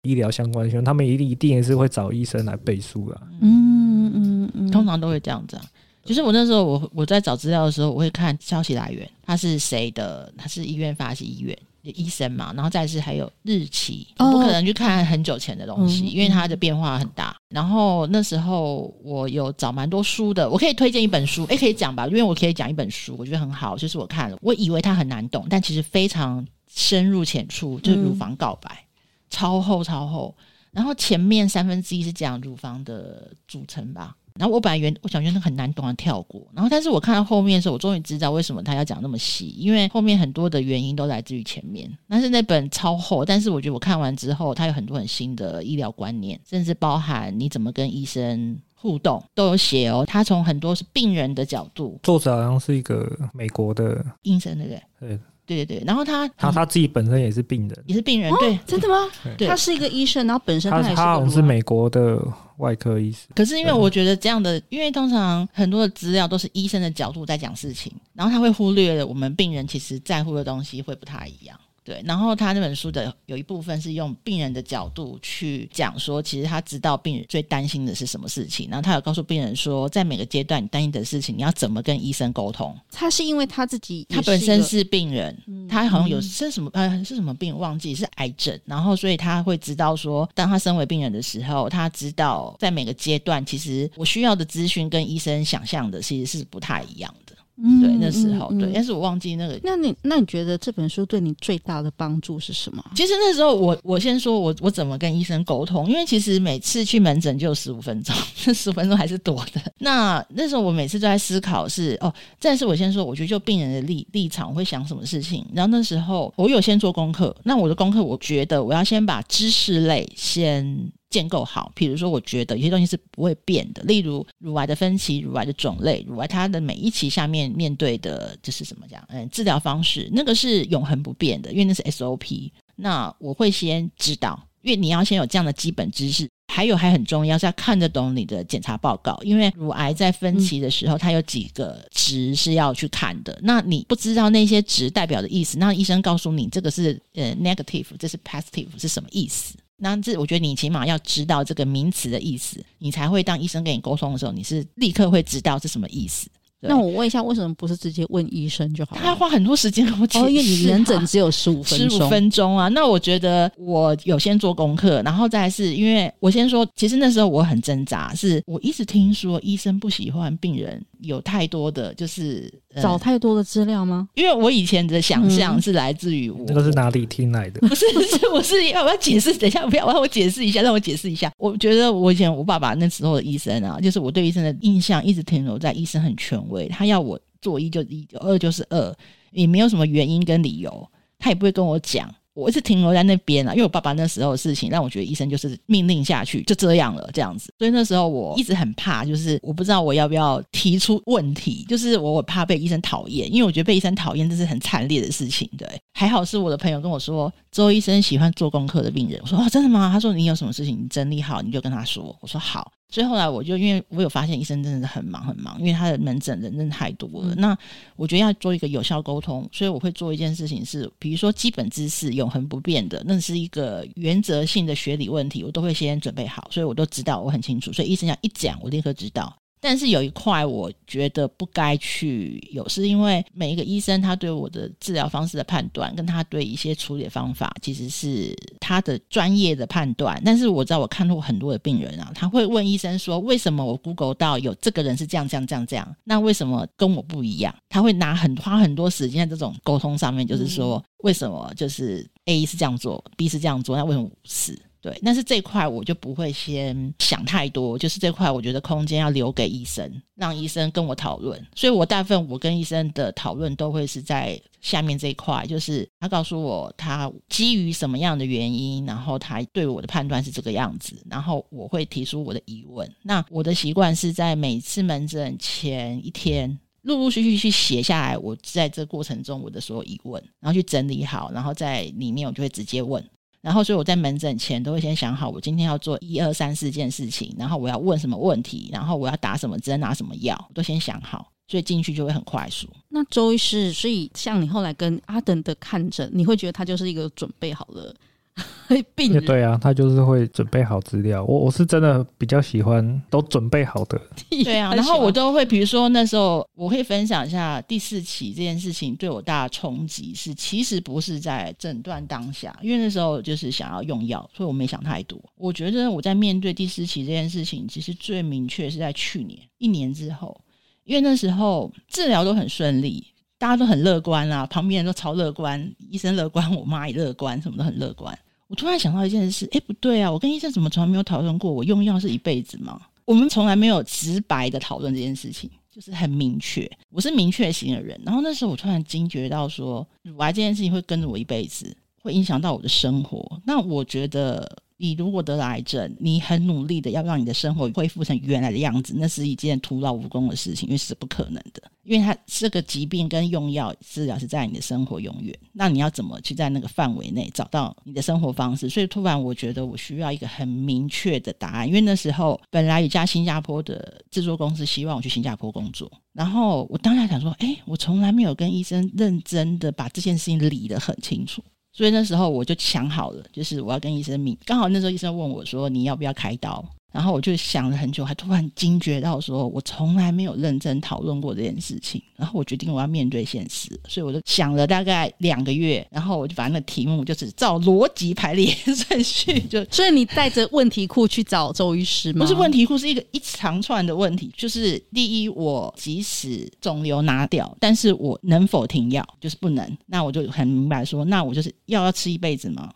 [0.02, 3.20] 医疗相关新闻，他们一定一定也是会找医生来背书的。
[3.42, 5.56] 嗯嗯嗯，通常都会这样子。
[6.04, 11.56] 就是我那时候我我在找资料的时候，我会看消息来源，他是谁的，他是医院发还是医院？
[11.90, 17.36] 医生嘛，然后再是还有日期，不可能去看很久前的东西，因为它的变化很大。
[17.48, 22.06] 然后那时候我有找蛮多书的，我可以推荐一本书，诶，可以讲吧？
[22.06, 28.86] 因为我可以讲一本书，我觉得很好，就是我看了，我以为它很难懂，但其实非常深入浅出，就是乳房告白，
[29.28, 30.34] 超厚超厚，
[30.70, 34.16] 然后前面三分之一是讲乳房的组成吧。
[34.38, 36.46] 然后我本来原我想觉得很难懂，的跳过。
[36.54, 41.90] 然后，但是我看到后面的时候，我终于知道为什么他要讲那么细，因为后面很多的原因都来自于前面。
[42.08, 50.04] 但是那本超厚，但是我觉得我看完之后，它有很多很新的医疗观念，甚至包含你怎么跟医生互动都有写哦。
[50.06, 54.82] 他从很多是病人的角度，作者好像是一个美国的医生，对不对？
[55.00, 55.18] 对。
[55.44, 58.94] 对对对，然后他他他自己本身也是病人，也是病人，对，真的吗？
[59.36, 62.16] 对，他是一个医生，然后本身他他好像是美国的
[62.62, 63.26] 外科医师。
[63.34, 71.58] 可是因为我觉得这样的，因为通常很多的资料都是医生的角度在讲事情，然后他会忽略了我们病人其实在乎的东西会不太一样。
[71.84, 82.76] 对，然后他那本书的有一部分是用病人的角度去讲说，其实他知道病人最担心的是什么事情，然后他有告诉病人说，在每个阶段你担心的事情，你要怎么跟医生沟通。
[82.90, 97.34] 他是因为他自己，他本身是病人，嗯、他好像有是什么呃是什么病忘记是癌症，然后所以他会知道说，当他身为病人的时候，他知道在每个阶段，其实我需要的资讯跟医生想象的其实是不太一样的。
[97.56, 99.60] 嗯，对，那时候对，但是我忘记那个。
[99.62, 102.82] 那你那你觉得这本书对你最大的帮助是什么？
[102.94, 109.60] 其实那时候我我先说我我怎么跟医生沟通，因为其实每次去门诊就十五分钟， 这十五分钟还是多的。
[109.78, 115.46] 那那时候我每次都在思考是哦，但是我先说，我觉得就病人的立立场，我会想什么事情。
[115.52, 120.90] 然后那时候我有先做功课，那我的功课，我觉得我要先把知识类先。
[121.12, 121.70] 建构好。
[121.74, 132.50] 比如说，我觉得有些东西是不会变的，例如乳癌的分期、乳癌的种类、乳癌它的每一期下面面对的就是什么讲，嗯，治疗方式，那个是永恒不变的，因为那是 SOP。
[132.76, 136.26] 那我会先知道，因为你要先有这样的基本知识。
[136.52, 143.38] 还有还很重要是要看得懂你的检查报告，因为乳癌在分期的时候，它有几个值是要去看的。
[143.42, 149.54] 那你不知道那些值代表的意思，那医生告诉你这个是呃 negative，这是 positive 是什么意思？
[149.82, 156.28] 那这我觉得你起码要知道这个名词的意思，你才会当医生跟你沟通的时候，你是立刻会知道是什么意思。
[156.64, 158.96] 那我问一下，为什么不是直接问医生就好？
[158.96, 160.28] 他要花很多时间跟我解释、啊。
[160.28, 162.68] 哦，因为你门诊只有十五分钟，十五分钟啊。
[162.68, 172.61] 那我觉得我有先做功课，然后再来是因为我先说，其实那时候我很挣扎，是我一直听说医生不喜欢病人有太多的就是。
[172.80, 174.08] 找太多的资料吗？
[174.14, 177.60] 因为我以前的想象是来自于我，这个是哪里听来的？
[177.66, 181.30] 不是，是我是要我要解释，等一下不要，我要我解释一下，让我解释一下。
[181.36, 188.94] 我觉得我以前我爸爸那时候的医生啊，就是我对医生的印象一直停留在医生很权威，他要我做一就一，二就是二，
[189.32, 192.08] 也没有什么原因跟理由，他也不会跟我讲。
[192.34, 197.52] 我一直停留在那边了，因为我爸爸那时候的事情让我觉得医生就是命令下去就这样了，这样子。
[197.58, 205.48] 所以那时候我一直很怕，就是我不知道我要不要提出问题，就是我我怕被医生讨厌，因为我觉得被医生讨厌这是很惨烈的事情。
[205.58, 209.20] 对，还好是我的朋友跟我说，周医生喜欢做功课的病人。
[209.22, 209.90] 我说哦，真的吗？
[209.92, 212.16] 他说你有什么事情你整理好你就跟他说。
[212.20, 212.72] 我说好。
[212.92, 217.34] 所以后来我就因为我有发现医生真的是很忙很忙，因为他的门诊人真的太多了。
[217.36, 217.56] 那
[217.96, 227.72] 我觉得要做一个有效沟通，所以我会做一件事情是，比如说基本知识永恒不变的，那是一个原则性的学理问题，我都会先准备好，所以我都知道，我很清楚。
[227.72, 229.34] 所以医生要一讲，我立刻知道。
[229.62, 240.20] 但是有一块我觉得不该去有，是因为每一个医生他对我的治疗方式的判断，跟他对一些处理的方法，其实是他的专业的判断。
[240.24, 245.96] 但是我知道我看过很多的病人啊，他会问医生说：“为什么我 Google 到有这个人是这样这样这样这样？
[246.02, 254.60] 那为什么跟我不一样？”他会拿很花很多时间在这种沟通上面，就是说为什么就是 A 是这样做，B 是这样做，那为什么不是？
[254.82, 261.40] 对，但是这块我就不会先想太多，就是这块我觉得空间要留给医生，让医生跟我讨论。
[261.54, 272.92] 所以我大部分我跟医生的讨论都会是在下面这一块，就是他告诉我他基于什么样的原因，然后他对我的判断是这个样子，然后我会提出我的疑问。
[273.04, 283.00] 那我的习惯是在每次门诊前一天，陆陆续续去写下来我在这过程中我的所有疑问，然后去整理好，然后在里面我就会直接问。
[283.42, 292.68] 然后，所以我在门诊前都会先想好，我今天要做一二三四件事情，然后我要问什么问题，然后我要打什么针，拿什么药，都先想好，所以进去就会很快速。
[292.88, 297.92] 那周医师，所以像你后来跟阿登的看诊，你会觉得他就是一个准备好了。
[298.94, 301.22] 病人对啊，他就是会准备好资料。
[301.24, 304.00] 我我是真的比较喜欢都准备好的。
[304.44, 315.20] 对啊，然后我都会，比如说那时候我会分享一下第四期这件事情对我大的冲击是，其实不是在诊断当下，因为那时候就是想要用药，所以我没想太多。
[315.36, 320.40] 我觉得我在面对第四期这件事情，其实最明确是在去年一年之后，
[320.84, 323.04] 因为那时候治疗都很顺利。
[323.42, 328.16] 大家都很乐观啊，旁边人都超乐观，医生乐观， 我妈也乐观，什么都很乐观。
[328.46, 332.80] 我突然想到一件事，哎，不对啊，我跟医生怎么从来没有讨论过，我用药是一辈子吗？
[333.04, 336.70] 我们从来没有直白的讨论这件事情，就是很明确。
[336.88, 343.42] 我是明确型的人，然后那时候我突然惊觉到说，乳癌这件事情会跟着我一辈子，会影响到我的生活。
[343.44, 344.48] 那我觉得。
[344.82, 351.62] 你如果得了癌症，你很努力的要让你的生活恢复成原来的样子，那是一件徒劳无功的事情，因为是不可能的。
[351.84, 358.68] 因为它这个疾病跟用药治疗是在你的生活永远，那你要怎么去在那个范围内找到你的生活方式？
[358.68, 361.68] 所以突然我觉得我需要一个很明确的答案。
[361.68, 371.40] 因为那时候本来有家新加坡的制作公司希望我去新加坡工作，然后我当下想说，哎，我从来没有跟医生认真的把这件事情理得很清楚。
[371.72, 374.36] 所以那时候我就想好了，就是我要跟医生明。
[374.44, 382.02] 刚好那时候医生问我说：“你要不要开刀？”然后我就想了很久，还突然惊觉到说，我从来没有认真讨论过这件事情。
[382.16, 389.64] 然后我决定我要面对现实，所以我就想了大概两个月，然后我就把那个题目就是照逻辑排列顺序 就。
[389.70, 392.24] 所以你带着问题库去找周医师吗？
[392.24, 394.32] 不是问题库，是一个一长串的问题。
[394.36, 399.04] 就是第一，我即使肿瘤拿掉，但是我能否停药？
[399.20, 399.78] 就是不能。
[399.86, 402.70] 那我就很明白说，那我就是药要吃一辈子吗？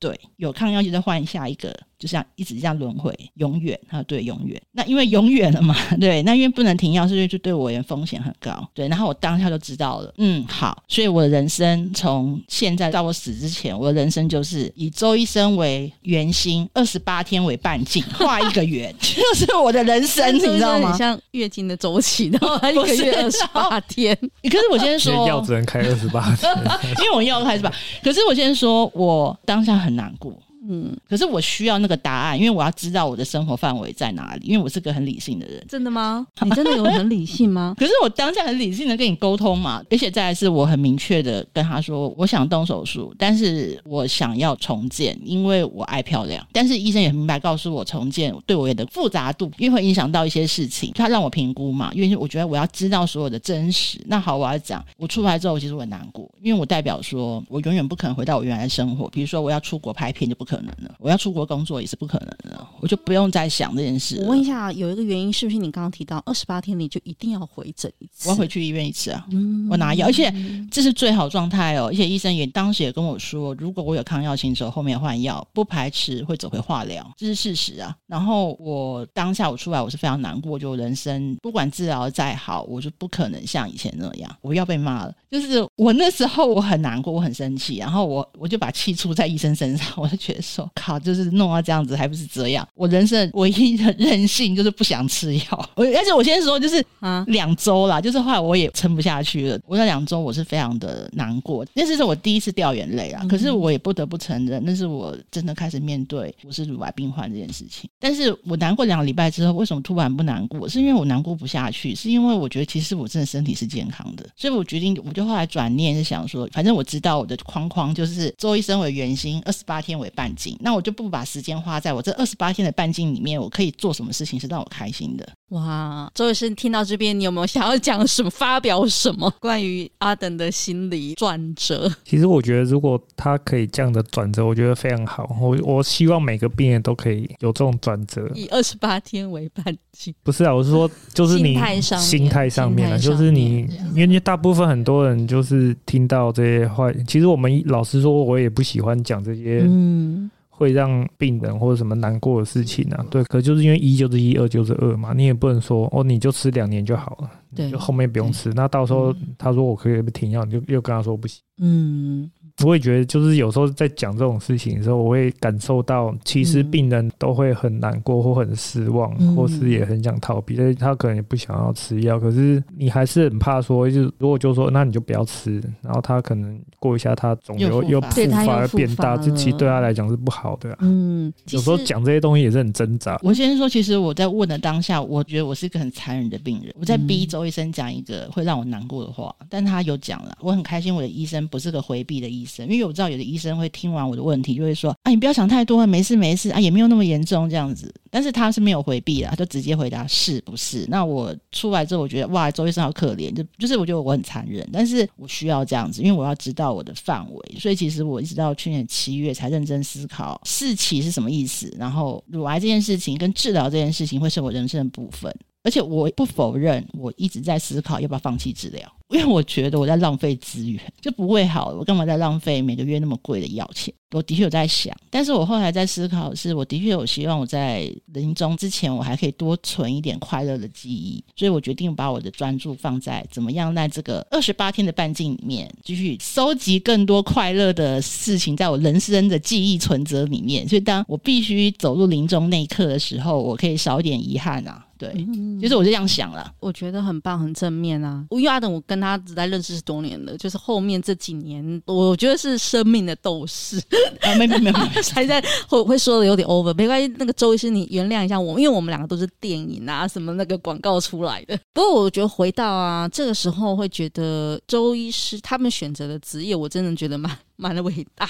[0.00, 1.72] 对，有抗药就再换下一个。
[2.00, 3.78] 就像一直这样轮回，永远。
[3.86, 4.58] 他说对，永远。
[4.72, 8.66] 那因为永远了嘛， 对，那因为不能停药，所以就对我而言风险很高。
[8.72, 20.96] 对，然后我当下就知道了，嗯，好，所以我的人生从现在到我死之前，我的人生就是以周医生为圆心，二十八天为半径，画一个圆， 就是我的人生，你知道吗？
[20.96, 24.16] 像月经的周期， 然后还一个月二十八天。
[24.44, 26.50] 可是我先说，药只能开二十八天，
[26.96, 27.70] 因为我药开是吧？
[28.02, 30.49] 可是我先说，我当下很难过。
[30.72, 34.46] 嗯，可是我需要那个答案，因为我要知道我的生活范围在哪里。
[34.46, 35.64] 因为我是个很理性的人。
[35.68, 36.24] 真的吗？
[36.42, 37.74] 你真的有很理性吗？
[37.76, 46.46] 可是我当下很理性的跟你沟通嘛，而且再来是我很明确的跟他说，我想动手术，但是我想要重建，因为我爱漂亮。
[46.52, 51.90] 但是医生也明白告诉我，重建对我的复杂度，因为会影响到一些事情，他让我评估嘛。
[51.94, 54.00] 因为我觉得我要知道所有的真实。
[54.06, 59.08] 那好，我要讲，我出来之后，其实我很难过，因为我代表说我永远不可能回到我原来的生活。
[59.10, 64.20] 比如说我要出国拍片就不可能了，我要出国工作也是不可能的，我就不用再想这件事。
[64.22, 68.28] 我问一下，有一个原因是不是你刚刚提到二十八天你就一定要回诊一次？
[68.28, 70.32] 我要回去医院一次啊，嗯、我拿药，而且
[70.70, 71.86] 这是最好状态哦。
[71.86, 77.94] 而且医生也当时也跟我说，如果我有抗药性之后，后面换药，不排斥会走回化疗，这是事实啊。
[78.06, 85.14] 然后我当下我出来，我是非常难过，就人生不管治疗再好，我就不可能像以前那样，我要被骂了。
[85.30, 90.70] 就是我那时候我很难过，我很生气，然后我我就把气出在医生身上，我就觉得说。
[90.74, 92.66] 靠，就是弄到这样子，还不是这样？
[92.74, 95.70] 我人生唯一的任性就是不想吃药。
[95.74, 99.58] 我而且我先说，就是啊，两周啦，就是后来我也撑不下去了。
[99.66, 103.24] 我那两周我是非常的难过，那是我第一次掉眼泪啊。
[103.28, 107.88] 可是我也不得不承认，那是我真的开始面对我是乳癌病患这件事情。
[107.98, 110.68] 但是我难过两个礼拜之后，为什么突然不难过？
[110.68, 120.56] 是因为我难过不下去，是因为我觉得其实我真的身体是健康的，所以我决定，我就后来转念是想说，反正我知道我的框框就是周医生为圆心，二十八天为半径。
[120.60, 125.28] 那我就不把时间花在我这二十八天的半径里面，我可以做什么事情是让我开心的？
[125.50, 131.90] 哇，周医生听到这边，你有没有想要讲什么、发表什么关于阿等的心理转折？
[132.04, 135.36] 其实我觉得，如果他可以这样的转折，我觉得非常好。
[135.40, 140.14] 我我希望每个病人都可以有这种转折，以二十八天为半径。
[140.22, 150.19] 不是啊，我是说，就是你心态上面，心态上面啊，就是你，因为大部分很多人就是听到这些话，其实我们老实说，我也不喜欢讲这些，嗯。
[150.60, 162.30] 会让病人或者什么难过的事情啊，对，可就是因为一就是一，二就是二嘛，你也不能说哦，你就吃两年就好了，对，就后面不用吃，那到时候他说我可以不停药，你就又跟他说不行，嗯。
[162.62, 172.20] 我也觉得，就是有时候在讲这种事情的时候，我会感受到，其实病人都会很难过或很失望，嗯、或是也很想逃避，但是他可能也不想要吃药。
[172.20, 180.76] 可是你还是很怕说，就如果就说那你就不要吃，然后他可能过一下他肿瘤又复发而变大，这其实对他来讲是不好的。
[180.80, 183.18] 嗯，有时候讲这些东西也是很挣扎。
[183.22, 186.74] 我先说，其实我在问的当下，我觉得我是一个很残忍的病人。
[186.78, 190.94] 我在逼周医生讲一个会让我难过的话，但他有讲了，我很开心。
[190.94, 193.30] 我的医生不是个回避的医生，因为我知道有的。
[193.30, 200.84] 医生会听完我的问题，就会说：“啊，你不要想太多，没事没事啊，也没有那么严重这样子。”但是他是没有回避啊，他就直接回答是不是？
[200.88, 207.58] 那我出来之后，我觉得哇，周医生好可怜，就就是我觉得我很残忍，但是我需要这样子，因为我要知道我的范围。
[207.60, 215.32] 所以其实我一直到去年七月才认真思考四期是什么意思，然后乳癌这件事情跟治疗这件事情会是我人生的部分。
[215.62, 221.74] 而且我不否认，我一直在思考要不要放弃治疗， 因为我觉得我在浪费资源，就不会好。
[221.78, 223.92] 我干嘛在浪费每个月那么贵的药钱？
[224.12, 240.66] 我的确有在想，但是我后来在思考是，我的确有希望我在临终之前，我还可以多存一点快乐的记忆，所以我决定把我的专注放在怎么样在这个二十八天的半径里面，继续收集更多快乐的事情，在我人生的记忆存折里面。
[240.68, 244.86] 所以当我必须走入临终那一刻的时候，我可以少一点遗憾啊。
[245.00, 245.14] 对，
[245.58, 248.22] 其实我就这样想了，我觉得很棒，很正面啊。
[248.28, 253.78] 因为阿等，我跟他只在认识十多年了，就是后面这几年，我觉得是生命的斗士。
[254.20, 254.78] 啊，没没没没，
[255.14, 257.10] 还在会会说的有点 over，没关系。
[257.16, 261.58] 那个周医师，你原谅一下我，因为我们两个都是电影啊什么那个广告出来的。
[261.72, 268.26] 不过我觉得回到啊，这个时候会觉得周医师他们选择的职业，我真的觉得蛮蛮伟大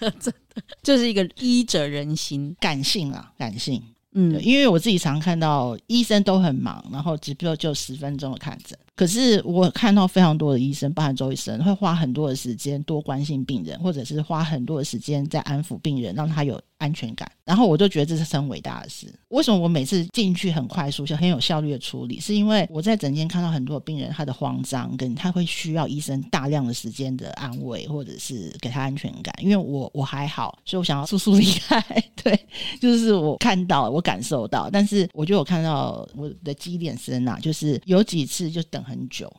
[0.00, 3.82] 的，真的就是一个医者仁心，感性啊，感性。
[4.12, 8.76] 嗯，因为我自己常看到医生都很忙，然后只不过就十分钟的看诊。
[9.00, 17.26] 可是我看到非常多的医生，包含周医生，会花很多的时间多关心病人，或者是花很多的时间在安抚病人，让他有安全感。
[17.46, 19.06] 然后我就觉得这是很伟大的事。
[19.28, 22.20] 为什么我每次进去很快速、就很有效率的处理？
[22.20, 29.34] 是因为我在诊间看到很多病人他的慌张，跟他会需要医生大量的时间的安慰，或者是给他安全感。
[29.40, 31.82] 因为我我还好，所以我想要速速离开。
[32.22, 32.38] 对，
[32.78, 39.32] 就是我看到，我感受到，但是我就有看到我的基点深啊，就是有几次就等很久，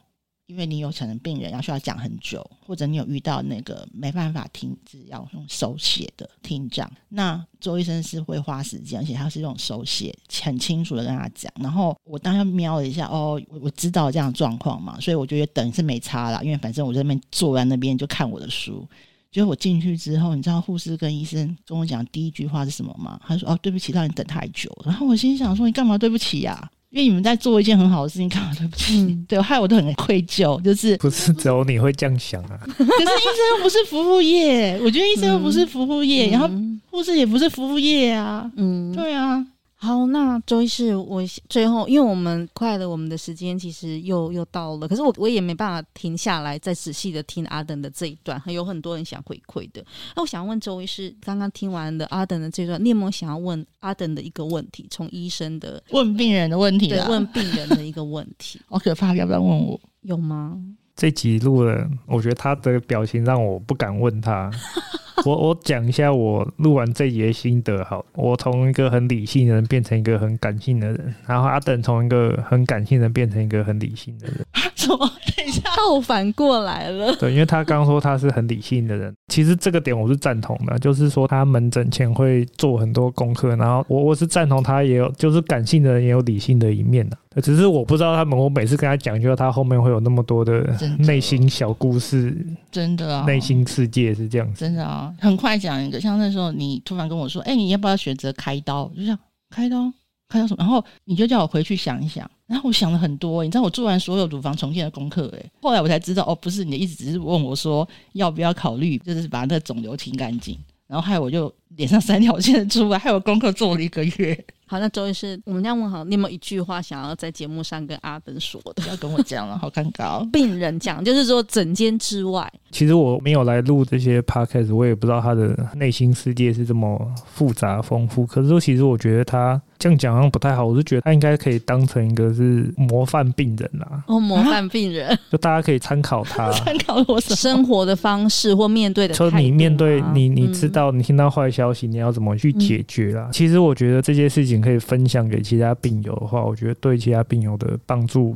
[0.47, 11.51] 因为你有可能病人要需要讲很久，或者你有遇到那个没办法听字要用手写的听障，那周医生是会花时间，而且他是用手写很清楚的跟他讲。
[11.59, 18.87] 然后我当时瞄了一下，哦，我知道这样状况嘛，所以我觉得等是没差啦，因为反正我在那边坐在那边就看我的书。
[19.31, 23.17] 结果我进去之后，你知道护士跟医生跟我讲第一句话是什么吗？
[23.25, 28.97] 他说：“哦，对不起，让你等太久。”然后我心想说：“你干嘛对不起呀、因为你们在做一件很好的事情，干嘛对不起？
[29.01, 30.61] 嗯、 对，害我都很愧疚。
[30.61, 32.59] 就是不是只有你会这样想啊？
[32.67, 36.49] 可是医生又不是服务业，我觉得医生又不是服务业，嗯、然后
[36.89, 38.49] 护士也不是服务业啊。
[38.55, 39.45] 嗯，对啊。”
[39.83, 49.83] 好，那周医师，我最后，因为我们快了，我们的时间其实又又到了，可是我我也没办法停下来再仔细的听阿等的这一段，还有很多人想回馈的。
[50.15, 54.85] 那我想问周医师，刚刚听完了阿等的这段，你有没有想要问阿等的一个问题？
[54.91, 59.81] 从医生的问病人的问题，对，问病人的一个问题， 好可怕，要不要问我？
[60.01, 60.61] 有吗？
[61.01, 64.51] 这集录了，我觉得他的表情让我不敢问他。
[65.25, 74.45] 我我讲一下我录完这集的心得好，我从一个很理性的人变成一个很感性的人，然后阿等从一个很感性的人变成一个很理性的人，
[74.75, 77.15] 怎么等一下倒反过来了？
[77.15, 87.17] 对，因为他刚刚说他是很理性的人，其实这个点我是赞同的，就是说他门诊前会做很多功课，然后我我是赞同他也有，就是感性的人也有理性的一面的。
[87.39, 95.13] 只是我不知道他们，我每次跟他讲，就是他后面会有那么多的内心小故事，真的啊，内心世界是这样子，真的啊。
[95.17, 98.85] 很快讲一个，像那时候你突然跟我说，哎、欸，你要不要选择开刀？
[98.89, 99.17] 就这样
[99.49, 99.89] 开刀，
[100.27, 100.57] 开刀什么？
[100.59, 114.45] 然后你就叫我回去想一想，然后我想了很多，你知道我做完所有乳房重建的功课，哎，后来我才知道，哦，不是，你的意思只是问我说要不要考虑，就是把那个肿瘤清干净，然后害我就脸上三条线出来，害我功课做了一个月。
[114.71, 118.81] 好，那周医师，我们这样问好，你有没有一句话想要在节目上跟阿登说的？
[118.87, 120.25] 要跟我讲了，好尴尬。
[120.31, 128.25] 病人讲，就是说整间之外，其实我没有来录这些 podcast，我也不知道他的内心世界是这么复杂丰富。
[128.25, 130.65] 可是说，其实我觉得他这样讲好像不太好。
[130.65, 134.03] 我是觉得他应该可以当成一个是模范病人啦。
[134.07, 139.13] 哦，模范病人，就大家可以参考他， 参考我生活的方式或面对的。
[139.13, 143.25] 说你面对你，你知道你听到坏消息，你要怎么去解决啦？
[143.27, 144.61] 嗯、其实我觉得这些事情。
[144.61, 148.35] 可以分享给其他病友的话，我觉得对其他病友的帮助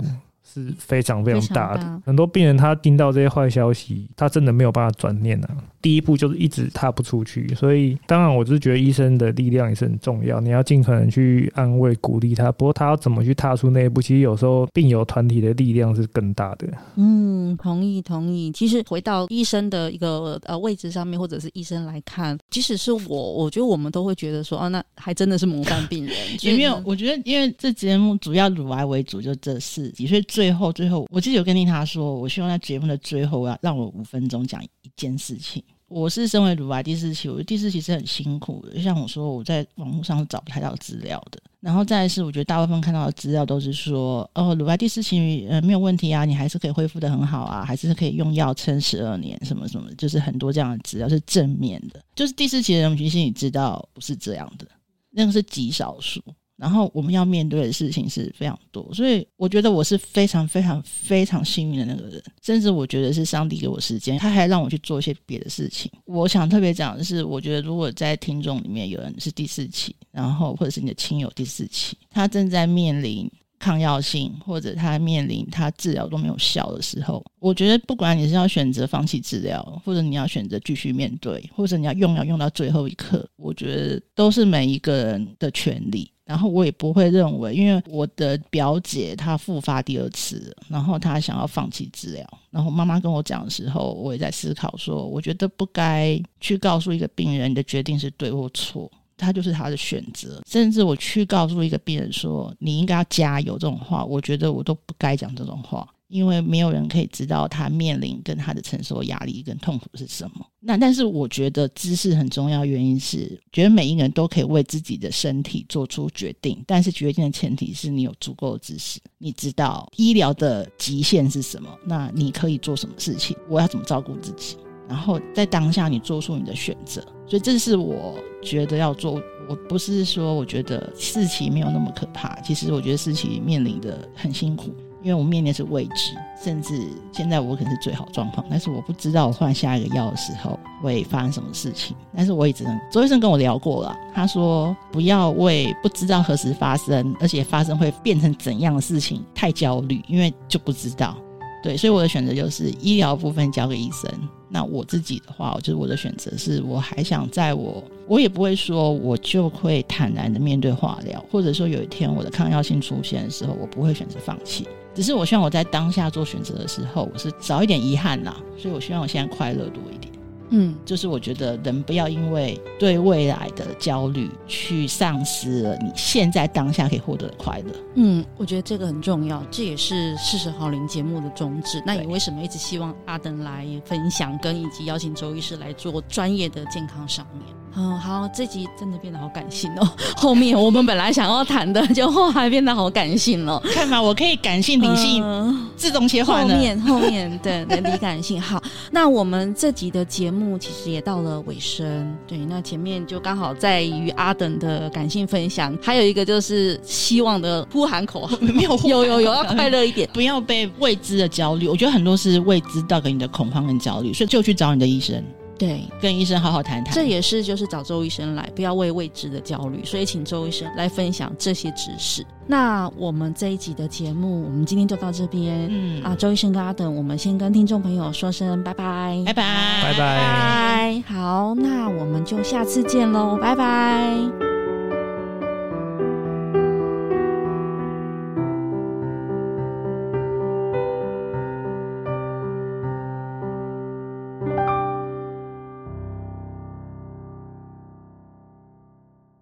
[0.64, 1.84] 是非常非常大的。
[1.84, 5.50] 大很多病人他听到这些坏消息，他真的没有办法转念啊。
[5.82, 12.52] 第一步就是一直踏不出去，所以当然我是觉得医生的力量也是很重要，你要尽可能去安慰鼓励他。
[12.52, 16.68] 不过他要怎么去踏出那一步，其实有时候病友团体的力量是更大的。
[16.96, 18.52] 嗯，同意同意。
[18.52, 26.16] 其实回到医生的一个呃位置上面，或者是医生来看，即使是我，我觉得我们都会觉得说，哦，那还真的是模范病人。
[26.42, 35.64] 也没有，我觉得因为这节目主要乳癌为主，就这四集，所以最最后最后，我记得有跟丽塔说，我希望在节目的最后要让我五分钟讲一件事情。
[35.88, 38.76] 我是身为乳癌第四期，我觉得第四期是很辛苦的。
[38.76, 41.42] 就像我说，我在网络上是找不太到资料的。
[41.62, 52.00] 然后再来是，我觉得大部分看到的资料都是说，哦，乳癌第四期呃没有问题啊，你还是可以恢复得很好啊，还是可以用药撑十二年，什么什么，就是很多这样的资料是正面的。
[52.14, 54.68] 就是第四期的人，我其实你知道不是这样的，
[55.10, 56.22] 那个是极少数。
[56.58, 65.92] 然后我们要面对的事情是非常多，所以我觉得我是非常非常非常幸运的那个人，甚至我觉得是上帝给我时间，他还让我去做一些别的事情。
[66.06, 73.30] 我想特别讲的是，我觉得如果在听众里面有人是第四期，然后或者是你的亲友第四期，他正在面临
[73.60, 86.10] 抗药性，或者他面临他治疗都没有效的时候，我觉得不管你是要选择放弃治疗，或者你要选择继续面对，或者你要用药用到最后一刻，我觉得都是每一个人的权利。
[86.26, 92.28] 然后我也不会认为，因为我的表姐她复发第二次，然后她想要放弃治疗。
[92.50, 100.42] 然后妈妈跟我讲的时候，我也在思考说，我觉得不该去告诉一个病人你的决定是对或错，他就是他的选择。
[100.48, 105.88] 甚至我去告诉一个病人说你应该要加油这种话，我觉得我都不该讲这种话。
[106.16, 110.46] 因为没有人可以知道他面临跟他的承受压力跟痛苦是什么。
[110.62, 124.56] 那但是我觉得知识很重要，原因是觉得每一个人都可以为自己的身体做出决定，但是决定的前提是你有足够的知识，你知道医疗的极限是什么，那你可以做什么事情，我要怎么照顾自己，
[124.88, 127.02] 然后在当下你做出你的选择。
[127.28, 129.22] 所以这是我觉得要做。
[129.48, 134.74] 我不是说我觉得四期没有那么可怕，其实我觉得四期面临的很辛苦，
[135.06, 141.96] 因为我面临是未知，甚至现在我可能是最好状况，但是我不知道我换下一个药的时候会发生什么事情。
[142.16, 151.16] 但是我也只能，周医生跟我聊过了，他说不要为不知道何时发生，而且发生会变成怎样的事情太焦虑，因为就不知道。
[151.62, 154.12] 对，所以我的选择就是医疗部分交给医生。
[154.50, 164.68] 那我自己的话，就是我的选择是，我还想在我，我也不会说我就会坦然的面对化疗，或者说有一天我的抗药性出现的时候，我不会选择放弃。
[164.96, 168.36] 只是我希望我在当下做选择的时候，我是少一点遗憾啦。
[168.58, 170.12] 所以我希望我现在快乐多一点。
[170.50, 177.74] 嗯，就是我觉得人不要因为对未来的焦虑，去丧失了你现在当下可以获得的快乐。
[177.96, 181.82] 嗯，我觉得这个很重要，这也是四十好龄节目的宗旨。
[181.84, 187.44] 那你为什么一直希望阿登来分享，跟以及邀请周医师来做专业的健康上面？
[187.78, 189.88] 嗯，好，这集真的变得好感性哦。
[190.16, 193.62] 后面我们本来想要谈的，就后来变得好感性了。
[193.74, 196.42] 看嘛，我可以感性、理性、嗯、自动切换。
[196.42, 198.42] 后面后面对，能，理感性。
[198.42, 202.16] 好，那我们这集的节目其实也到了尾声。
[202.26, 211.68] 对，那前面就刚好在于阿等的感性分享，还有一个就是希望的呼喊口号，没有有有有要快乐一点， 不要被未知的焦虑。
[211.68, 215.22] 我觉得很多是未知带给你的恐慌跟焦虑，所以就去找你的医生。
[215.58, 216.94] 对，跟医生好好谈谈。
[216.94, 219.84] 这也是就是找周医生来，不要为未知的焦虑。
[219.86, 222.26] 所以请周医生来分享这些知识。
[222.48, 225.68] 那我们这一集的节目，我们今天就到这边。
[225.70, 231.04] 嗯啊，周医生跟阿等，我们先跟听众朋友说声拜拜，拜拜，拜拜。
[231.08, 234.65] 好，那我们就下次见喽，拜拜。